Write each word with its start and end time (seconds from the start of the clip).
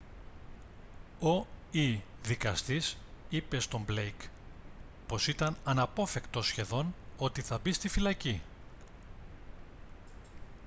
ο/η 1.19 2.01
δικαστής 2.23 2.97
είπε 3.29 3.59
στον 3.59 3.85
blake 3.89 4.29
πως 5.07 5.27
ήταν 5.27 5.57
«αναπόφευκτο 5.63 6.41
σχεδόν» 6.41 6.93
ότι 7.17 7.41
θα 7.41 7.57
μπει 7.63 7.73
στη 7.73 7.87
φυλακή 7.89 8.41